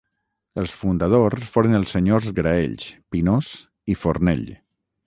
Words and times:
Els 0.61 0.71
fundadors 0.79 1.51
foren 1.57 1.79
els 1.81 1.93
senyors 1.99 2.31
Graells, 2.41 2.89
Pinós 3.17 3.53
i 3.95 4.01
Fornell. 4.05 4.47